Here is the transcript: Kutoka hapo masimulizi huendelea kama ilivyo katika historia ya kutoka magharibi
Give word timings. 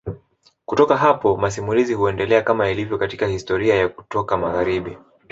Kutoka 0.65 0.97
hapo 0.97 1.37
masimulizi 1.37 1.93
huendelea 1.93 2.41
kama 2.41 2.69
ilivyo 2.69 2.97
katika 2.97 3.27
historia 3.27 3.75
ya 3.75 3.89
kutoka 3.89 4.37
magharibi 4.37 4.97